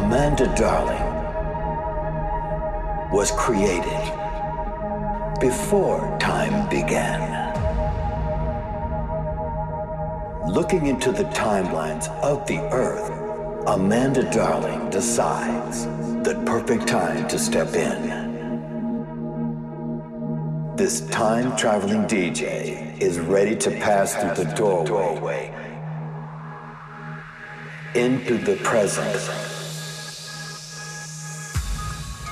[0.00, 1.04] Amanda Darling
[3.12, 4.02] was created
[5.40, 7.20] before time began.
[10.48, 13.10] Looking into the timelines of the Earth,
[13.66, 15.84] Amanda Darling decides
[16.24, 18.08] the perfect time to step in.
[20.76, 25.54] This time traveling DJ is ready to pass through the doorway
[27.94, 29.49] into the present.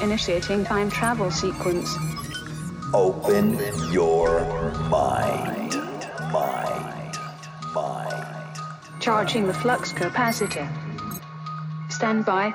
[0.00, 1.92] Initiating time travel sequence.
[2.94, 3.58] Open
[3.92, 4.40] your
[4.88, 5.74] mind.
[6.32, 7.18] Mind.
[7.74, 8.60] Mind.
[9.00, 10.68] Charging the flux capacitor.
[11.90, 12.54] Stand by.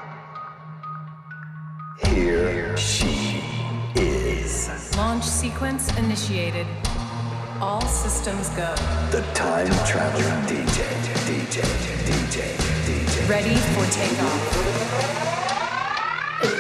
[2.06, 3.42] Here she
[3.96, 4.96] is.
[4.96, 6.66] Launch sequence initiated.
[7.60, 8.74] All systems go.
[9.12, 10.82] The time traveling DJ.
[11.28, 11.62] DJ.
[12.08, 12.56] DJ.
[12.86, 13.30] DJ.
[13.30, 15.23] Ready for takeoff.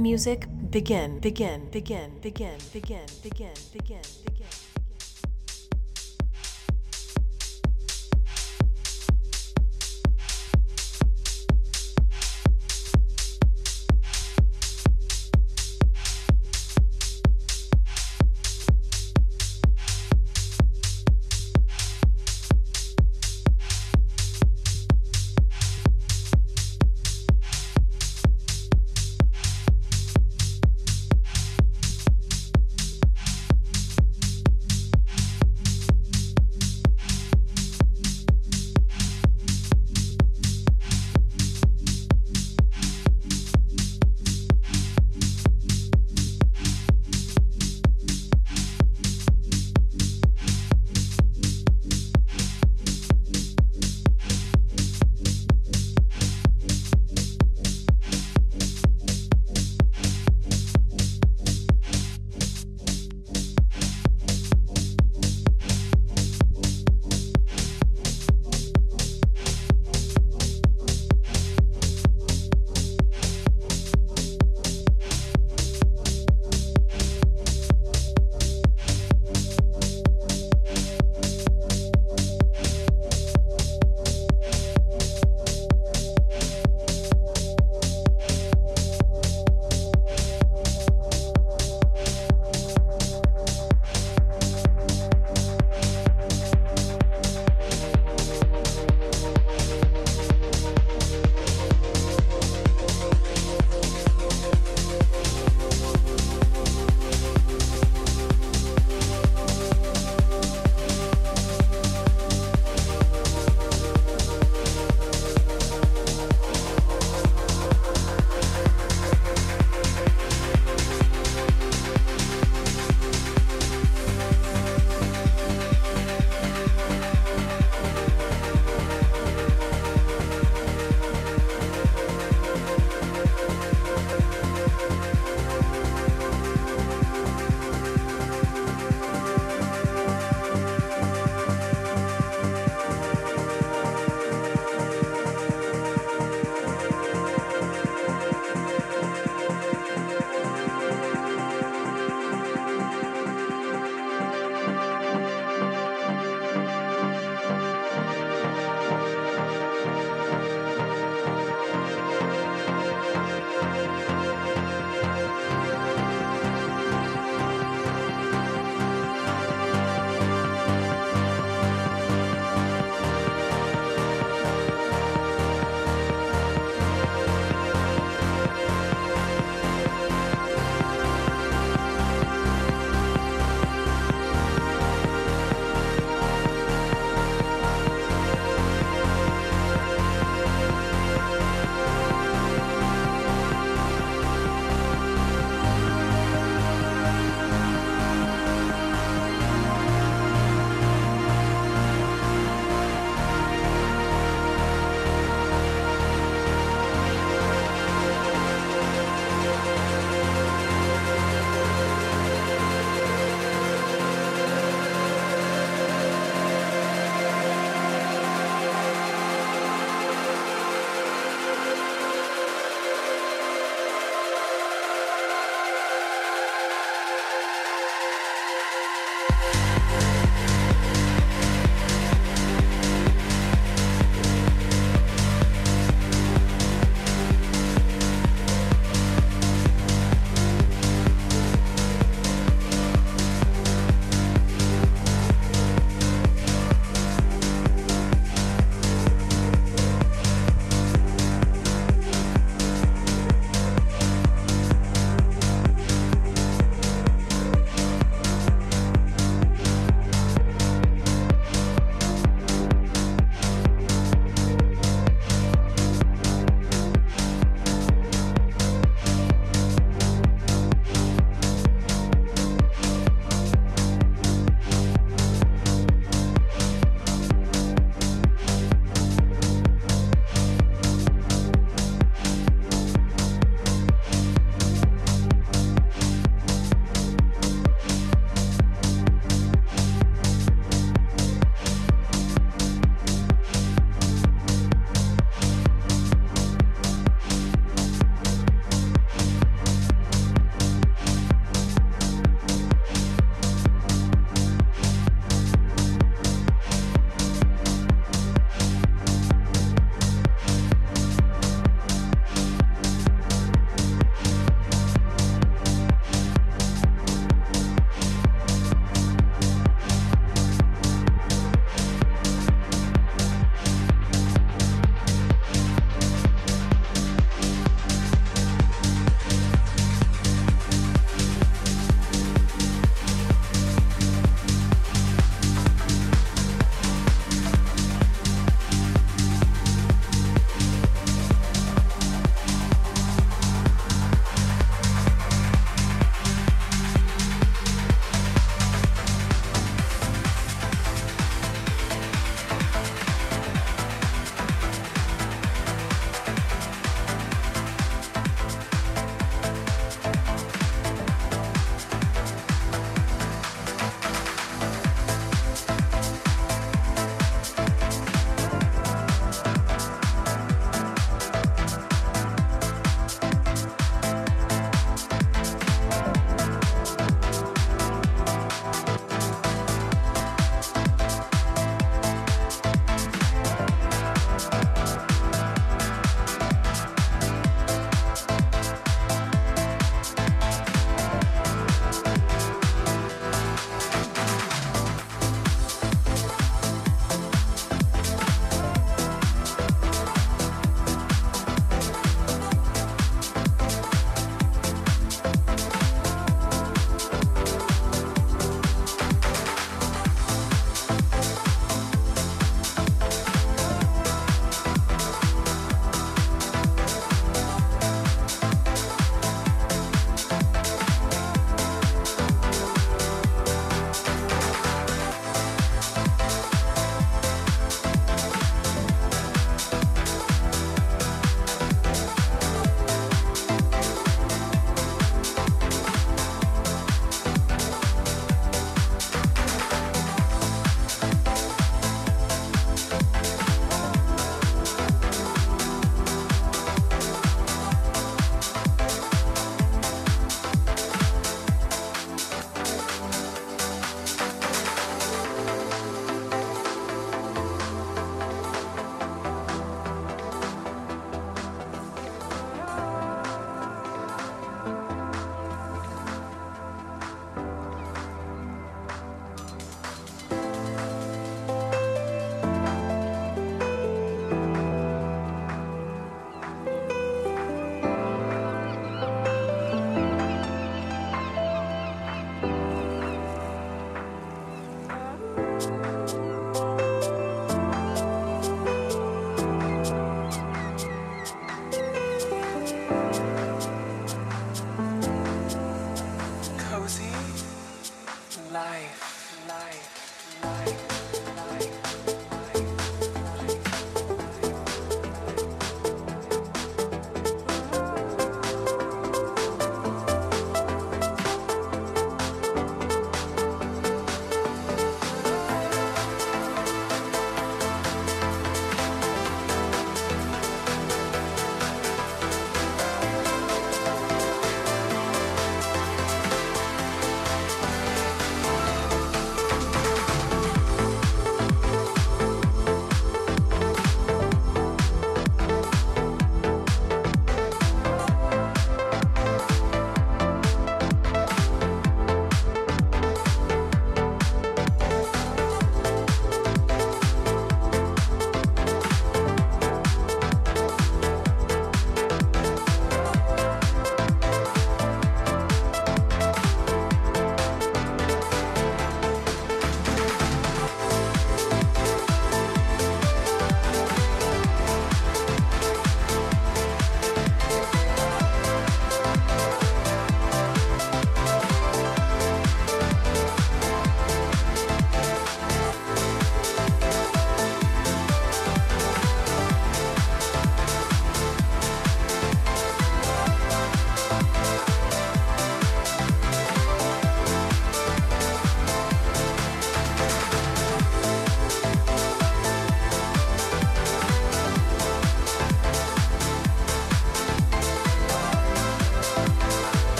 [0.00, 4.19] music begin, begin, begin, begin, begin, begin, begin, begin.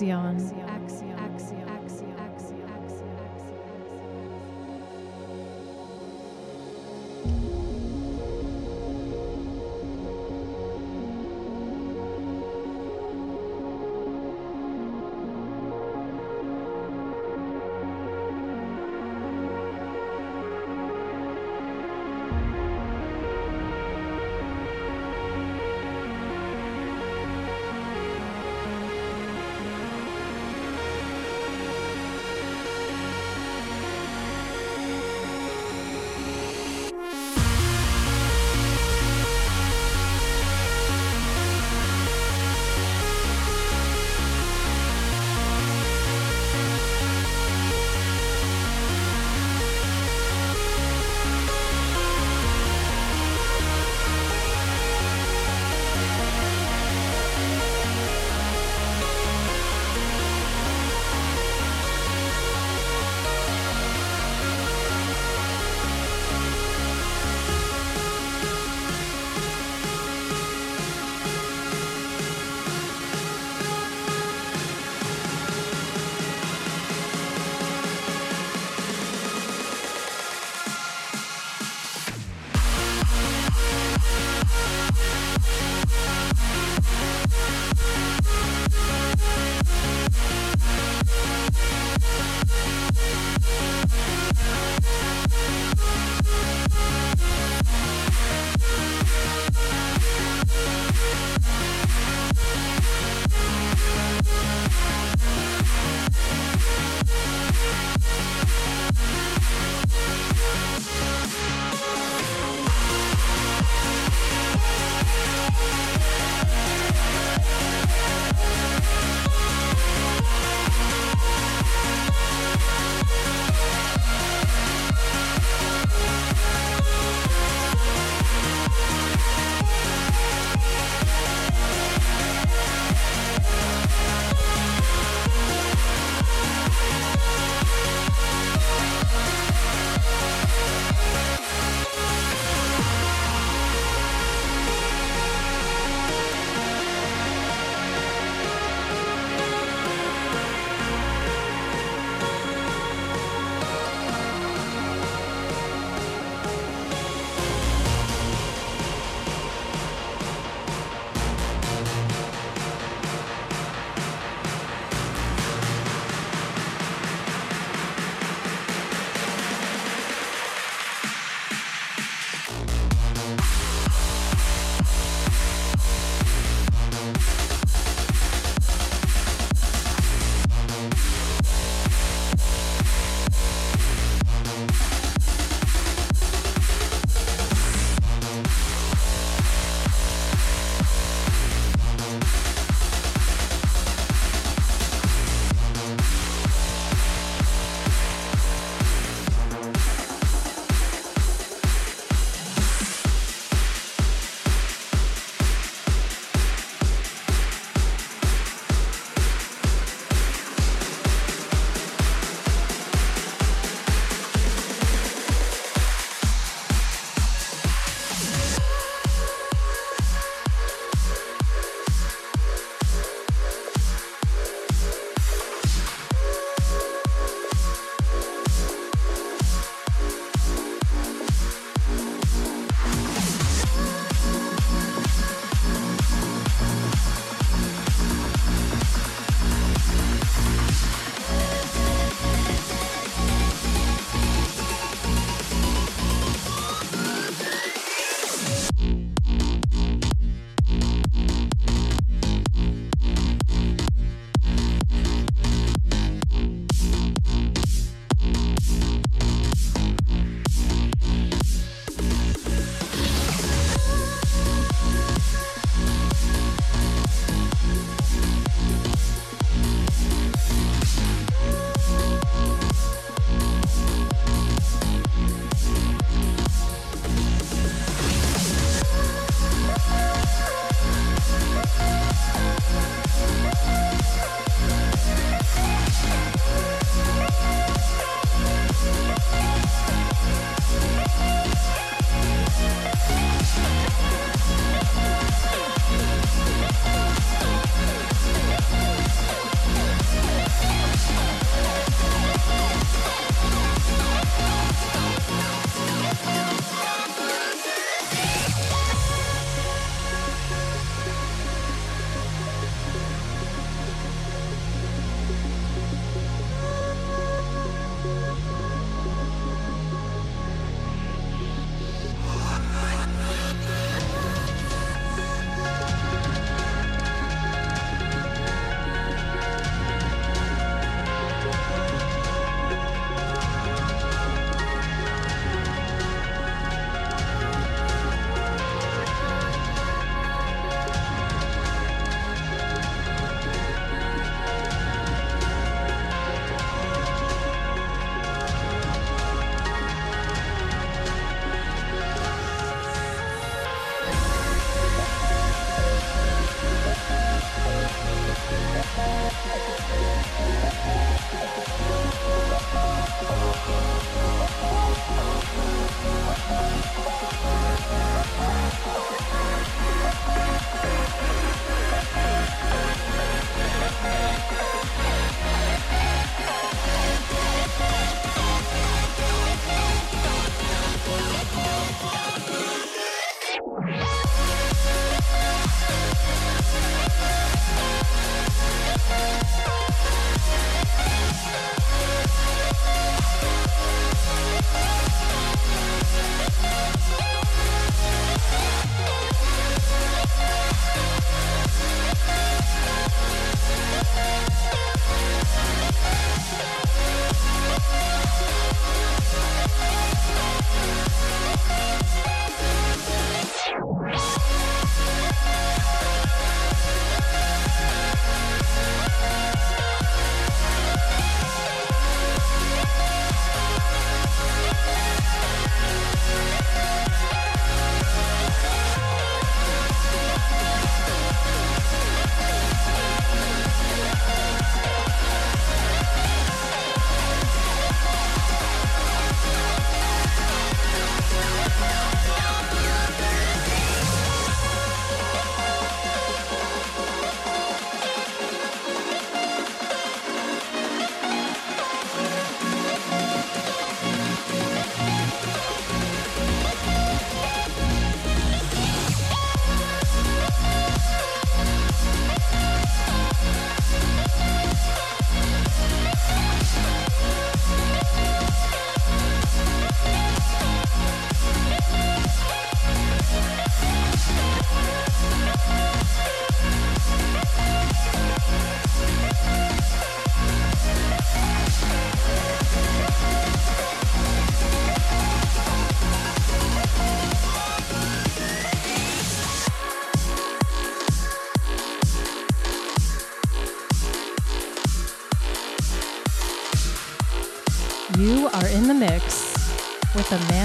[0.00, 0.59] Axion.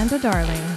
[0.06, 0.75] Amanda Darling.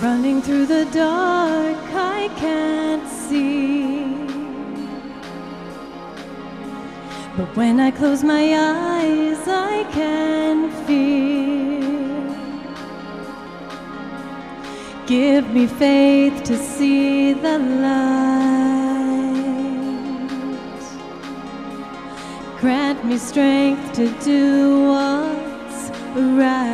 [0.00, 4.04] Running through the dark, I can't see.
[7.36, 12.28] But when I close my eyes, I can feel.
[15.06, 18.28] Give me faith to see the light.
[22.60, 26.67] Grant me strength to do what's right.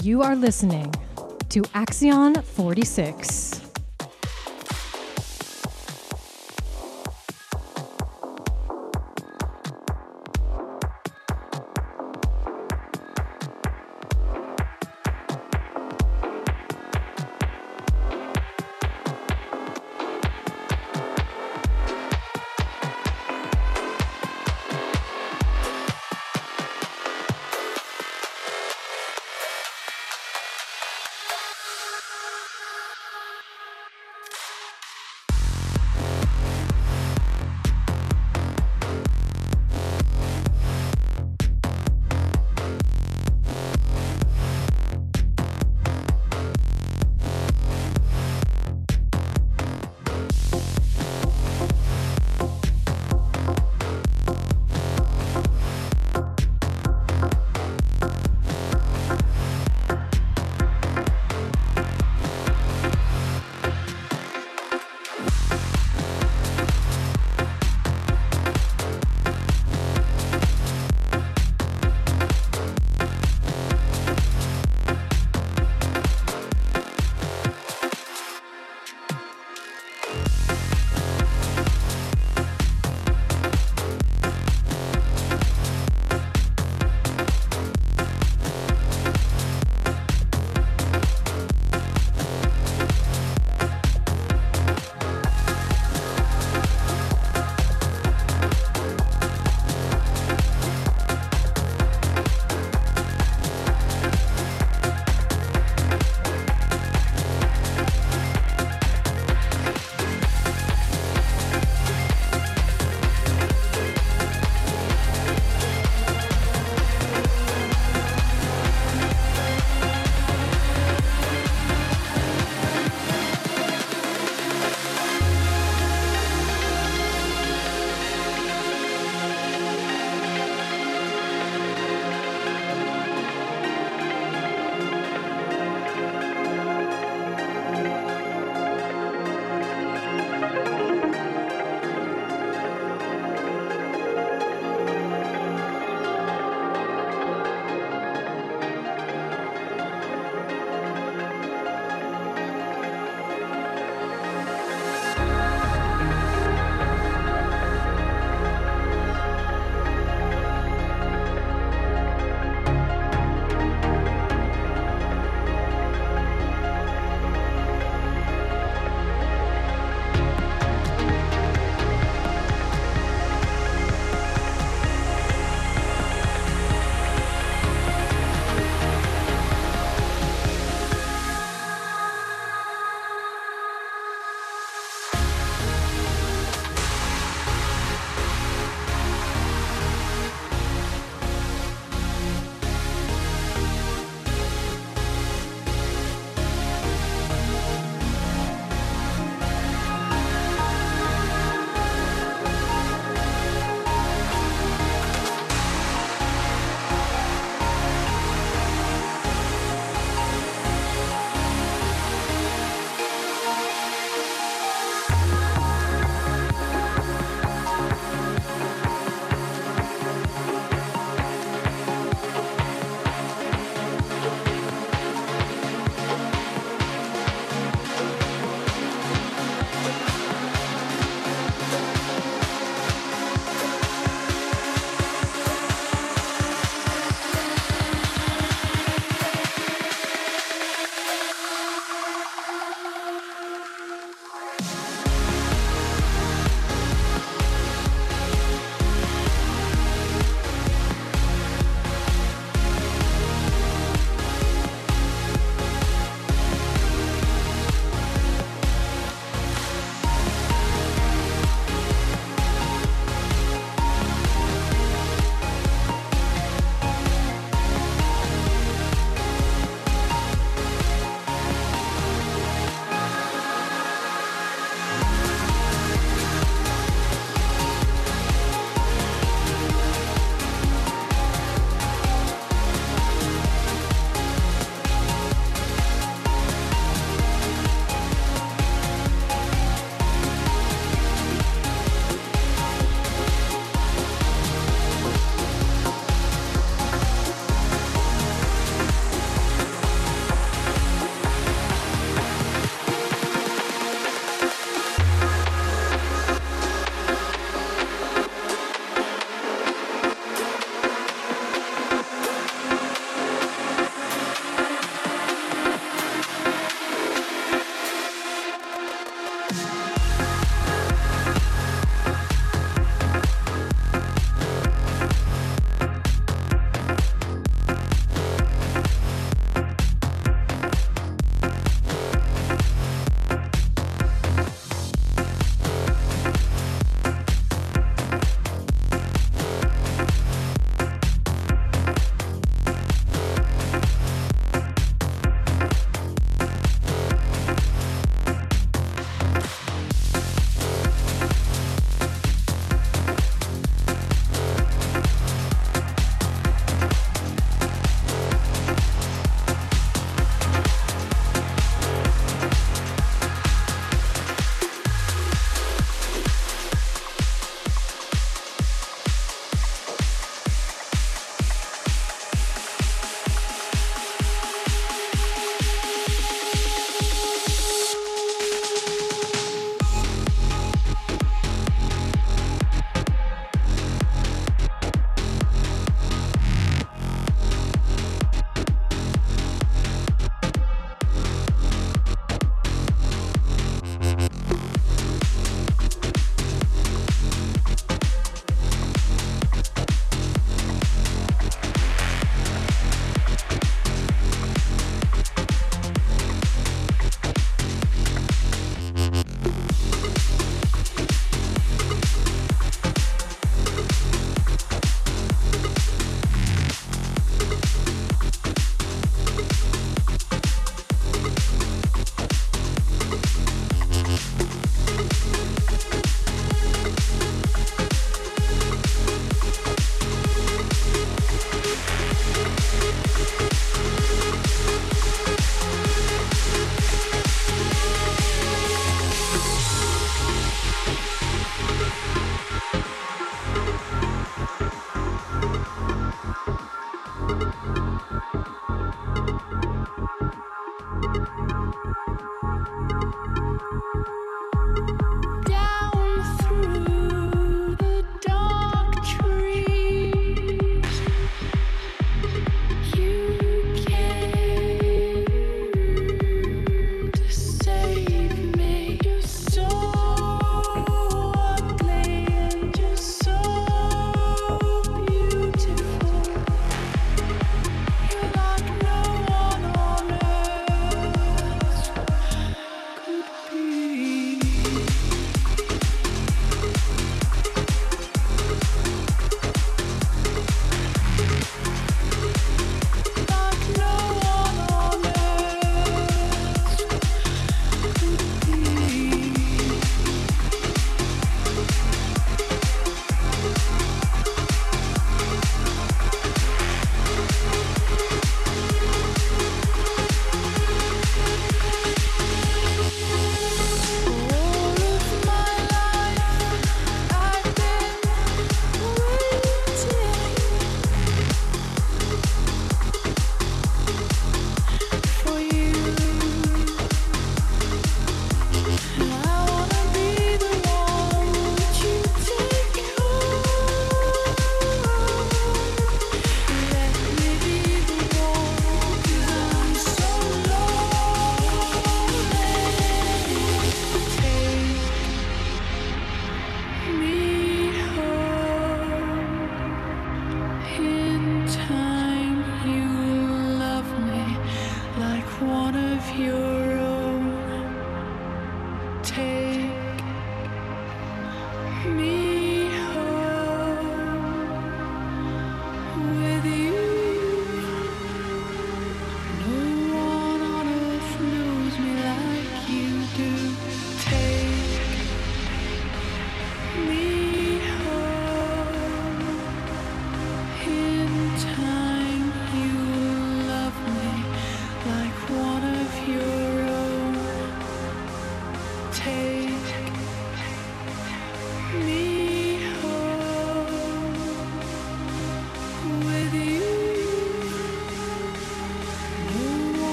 [0.00, 0.90] You are listening
[1.50, 3.61] to Axion 46.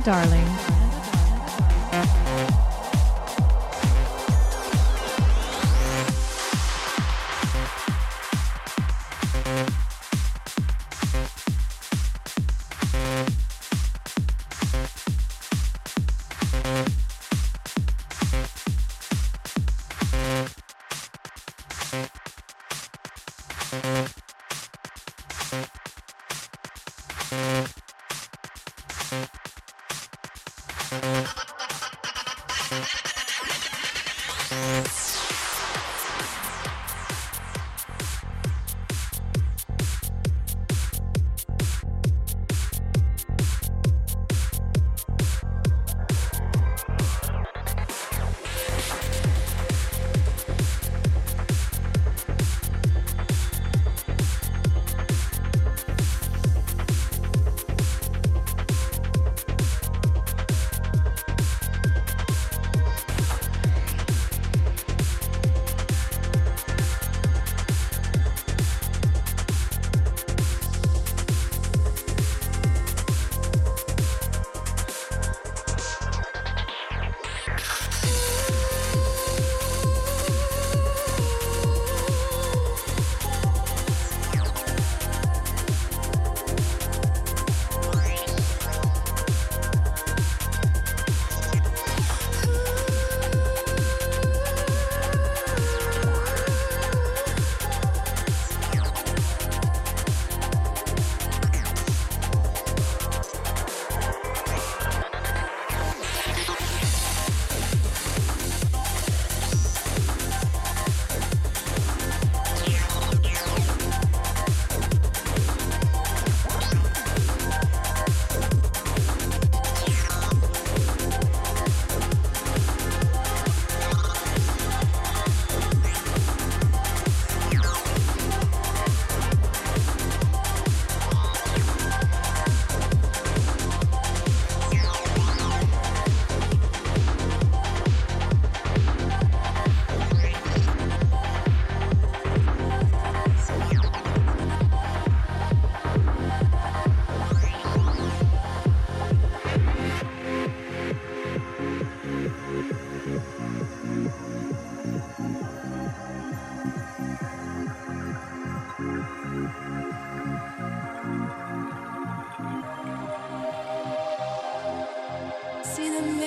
[0.00, 0.59] Darling.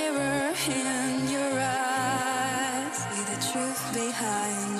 [0.04, 2.98] Mirror in your eyes.
[2.98, 4.73] See the truth behind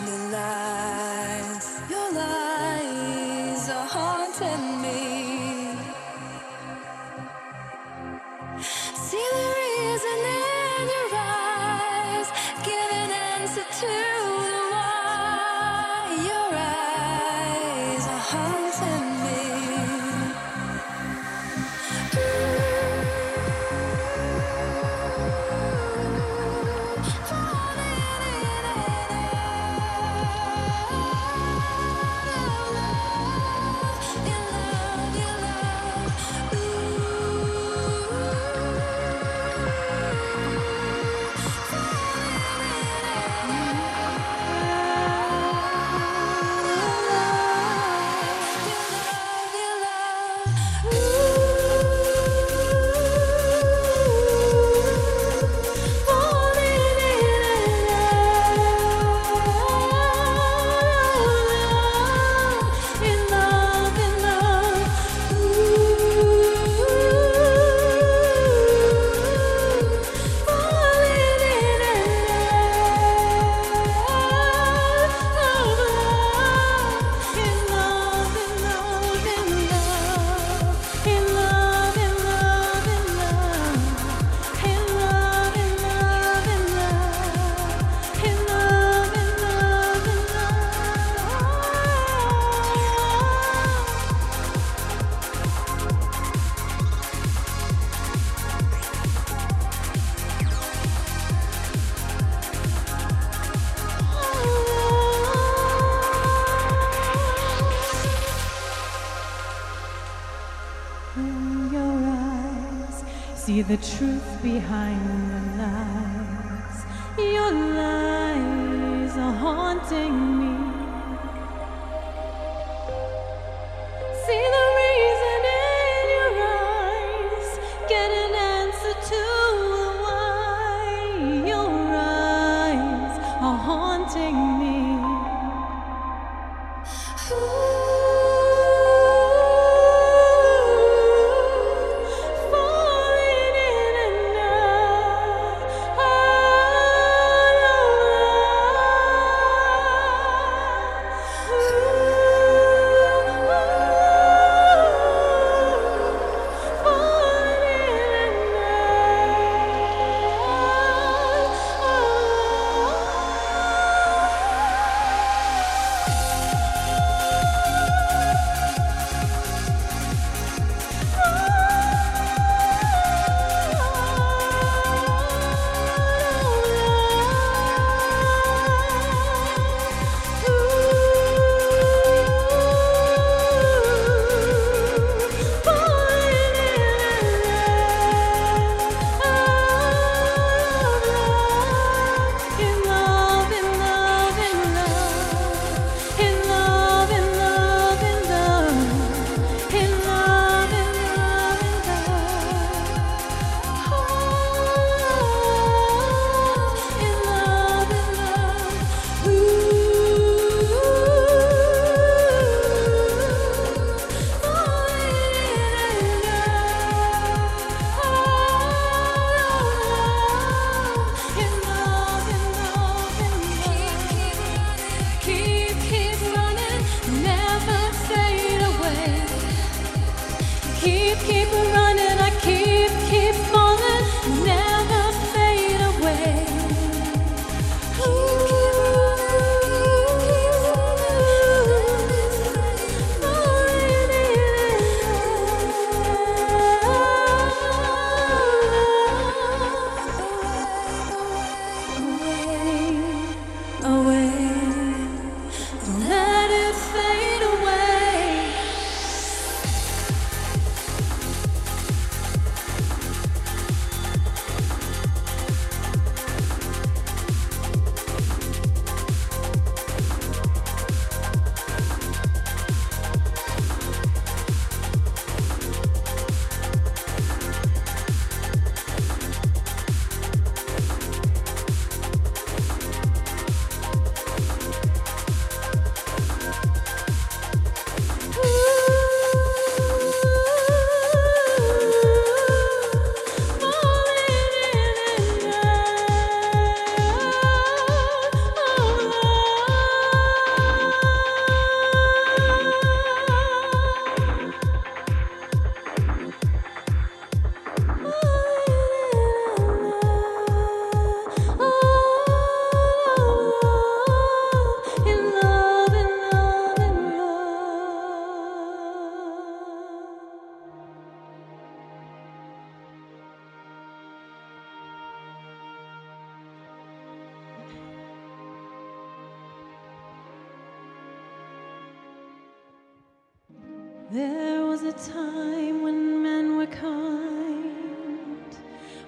[334.14, 338.56] There was a time when men were kind,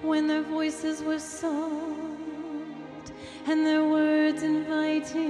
[0.02, 3.12] when their voices were soft
[3.46, 5.22] and their words inviting.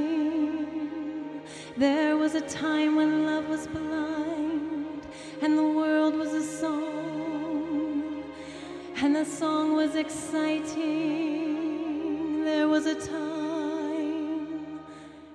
[1.77, 5.07] There was a time when love was blind
[5.43, 8.25] and the world was a song,
[8.97, 10.87] and the song was exciting.
[12.45, 14.81] There was a time,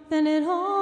[0.09, 0.80] then it all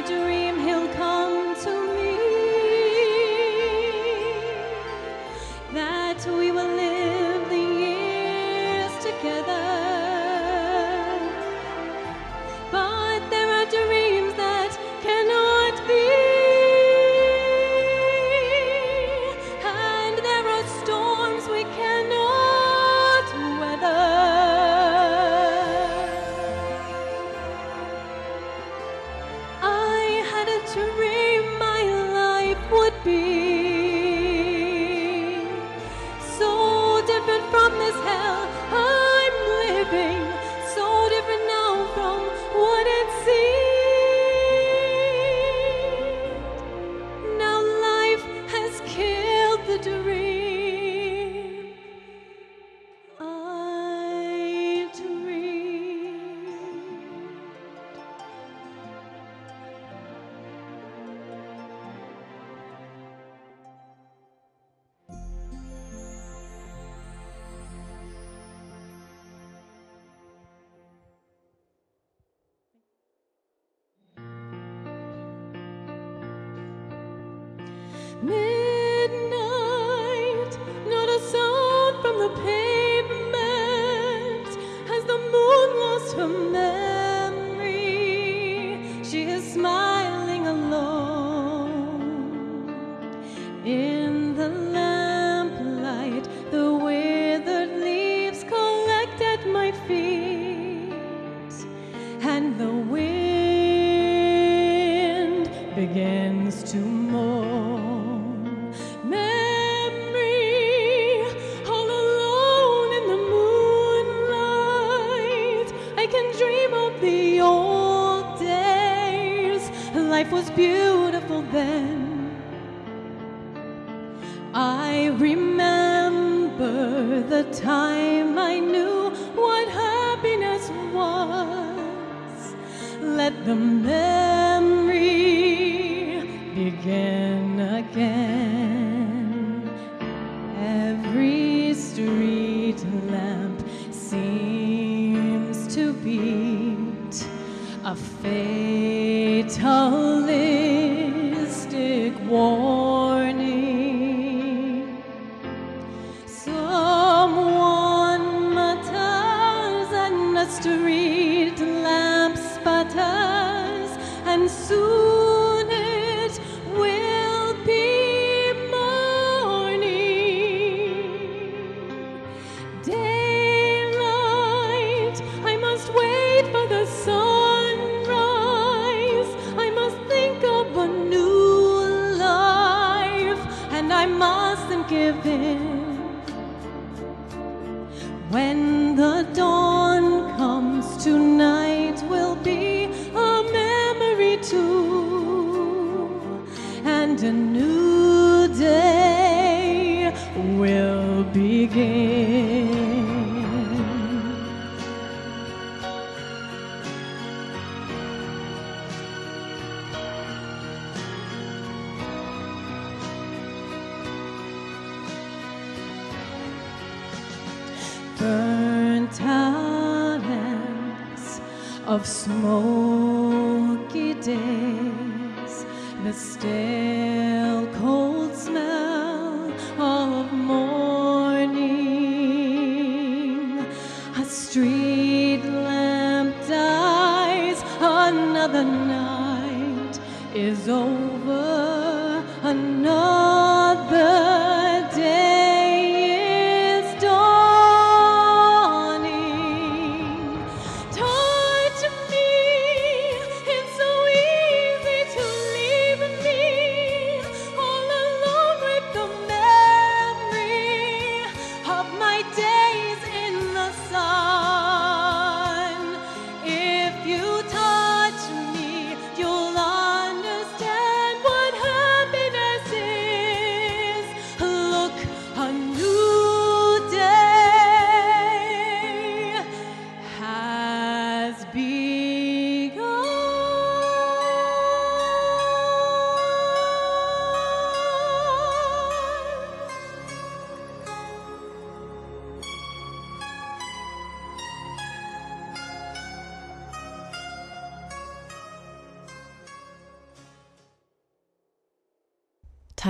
[0.00, 0.49] my dream.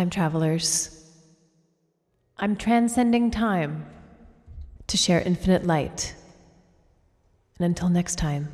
[0.01, 0.97] time travelers.
[2.39, 3.85] I'm transcending time
[4.87, 6.15] to share infinite light.
[7.59, 8.49] And until next time.